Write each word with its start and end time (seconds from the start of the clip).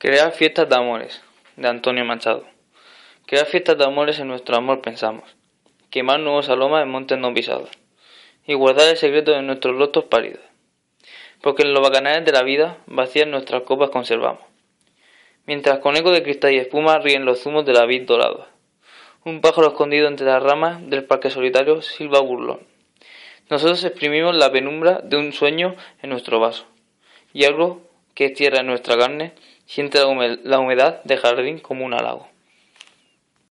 Crear 0.00 0.30
fiestas 0.30 0.68
de 0.68 0.76
amores, 0.76 1.24
de 1.56 1.66
Antonio 1.66 2.04
Machado. 2.04 2.44
Crear 3.26 3.46
fiestas 3.46 3.76
de 3.76 3.84
amores 3.84 4.20
en 4.20 4.28
nuestro 4.28 4.56
amor 4.56 4.80
pensamos, 4.80 5.24
quemar 5.90 6.20
nuevos 6.20 6.48
aromas 6.48 6.84
en 6.84 6.88
montes 6.88 7.18
no 7.18 7.34
pisados, 7.34 7.68
y 8.46 8.54
guardar 8.54 8.90
el 8.90 8.96
secreto 8.96 9.32
de 9.32 9.42
nuestros 9.42 9.76
rostros 9.76 10.04
paridos. 10.04 10.38
Porque 11.42 11.64
en 11.64 11.74
los 11.74 11.82
bacanales 11.82 12.24
de 12.24 12.30
la 12.30 12.44
vida 12.44 12.78
vacías 12.86 13.26
nuestras 13.26 13.62
copas 13.62 13.90
conservamos, 13.90 14.44
mientras 15.46 15.80
con 15.80 15.96
eco 15.96 16.12
de 16.12 16.22
cristal 16.22 16.52
y 16.52 16.58
espuma 16.58 17.00
ríen 17.00 17.24
los 17.24 17.40
zumos 17.40 17.66
de 17.66 17.72
la 17.72 17.84
vid 17.84 18.02
dorada. 18.02 18.46
Un 19.24 19.40
pájaro 19.40 19.70
escondido 19.70 20.06
entre 20.06 20.26
las 20.26 20.40
ramas 20.40 20.88
del 20.88 21.06
parque 21.06 21.28
solitario 21.28 21.82
silba 21.82 22.20
burlón. 22.20 22.60
Nosotros 23.50 23.82
exprimimos 23.82 24.36
la 24.36 24.52
penumbra 24.52 25.00
de 25.02 25.16
un 25.16 25.32
sueño 25.32 25.74
en 26.02 26.10
nuestro 26.10 26.38
vaso, 26.38 26.66
y 27.32 27.46
algo 27.46 27.82
que 28.14 28.26
es 28.26 28.34
tierra 28.34 28.60
en 28.60 28.68
nuestra 28.68 28.96
carne 28.96 29.32
siente 29.68 29.98
la 30.44 30.58
humedad 30.58 31.02
de 31.04 31.16
jardín 31.18 31.58
como 31.58 31.84
un 31.84 31.92
halago. 31.92 32.26